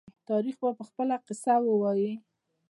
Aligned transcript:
تاریخ 0.29 0.55
به 0.77 0.83
خپله 0.89 1.15
قصه 1.27 1.53
ووايي. 1.61 2.11